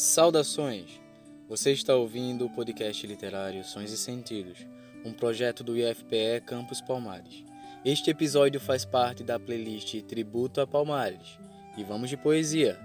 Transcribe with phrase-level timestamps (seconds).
[0.00, 1.00] Saudações!
[1.48, 4.64] Você está ouvindo o podcast literário Sons e Sentidos,
[5.04, 7.44] um projeto do IFPE Campus Palmares.
[7.84, 11.36] Este episódio faz parte da playlist Tributo a Palmares.
[11.76, 12.78] E vamos de poesia!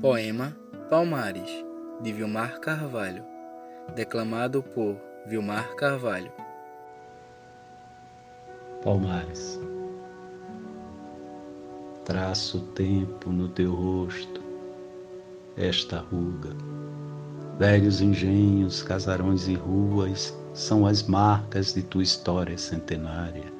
[0.00, 0.56] Poema
[0.88, 1.50] Palmares,
[2.00, 3.22] de Vilmar Carvalho,
[3.94, 6.32] declamado por Vilmar Carvalho.
[8.82, 9.60] Palmares.
[12.04, 14.40] Traço o tempo no teu rosto,
[15.56, 16.50] esta ruga.
[17.60, 23.52] Velhos engenhos, casarões e ruas são as marcas de tua história centenária,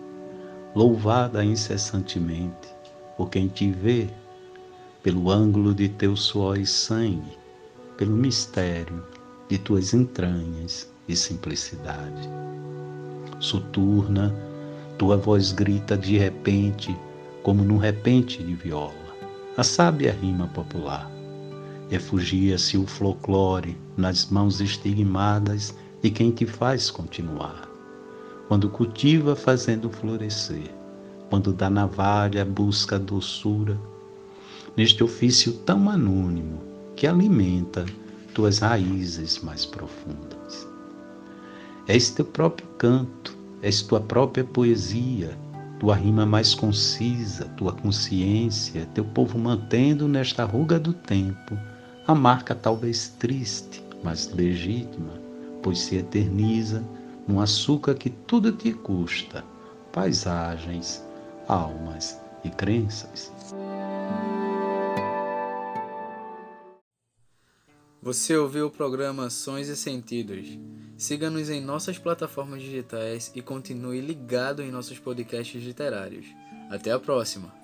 [0.75, 2.69] louvada incessantemente
[3.17, 4.09] por quem te vê,
[5.05, 7.39] pelo ângulo de teu suor e sangue,
[7.97, 9.07] pelo mistério
[9.49, 12.29] de tuas entranhas e simplicidade.
[13.39, 14.35] Soturna,
[15.03, 16.97] tua voz grita de repente,
[17.43, 18.95] como num repente de viola,
[19.57, 21.11] a sábia rima popular.
[21.91, 27.69] Refugia-se o folclore nas mãos estigmadas de quem te faz continuar.
[28.47, 30.71] Quando cultiva fazendo florescer,
[31.29, 33.77] quando da navalha busca doçura,
[34.77, 36.61] neste ofício tão anônimo
[36.95, 37.85] que alimenta
[38.33, 40.65] tuas raízes mais profundas.
[41.89, 45.39] És teu próprio canto, És tua própria poesia,
[45.79, 51.57] tua rima mais concisa, tua consciência, teu povo mantendo nesta ruga do tempo
[52.07, 55.21] a marca talvez triste, mas legítima,
[55.63, 56.85] pois se eterniza
[57.29, 59.45] num açúcar que tudo te custa,
[59.93, 61.05] paisagens,
[61.47, 63.33] almas e crenças.
[68.03, 70.59] Você ouviu o programa Sons e Sentidos.
[71.03, 76.27] Siga-nos em nossas plataformas digitais e continue ligado em nossos podcasts literários.
[76.71, 77.62] Até a próxima!